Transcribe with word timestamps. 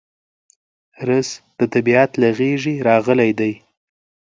رس 1.07 1.29
د 1.59 1.61
طبیعت 1.73 2.11
له 2.21 2.27
غېږې 2.37 2.75
راغلی 2.87 3.31
دی 3.39 3.53